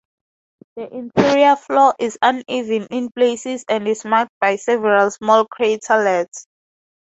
[0.77, 6.47] The interior floor is uneven in places and is marked by several small craterlets.